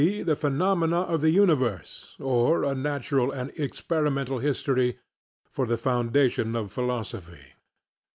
[0.25, 4.97] The Phenomena of the Universe; or a Natural and Experimental History
[5.51, 7.33] for the foundation of Philosophy.
[7.35, 7.41] 4.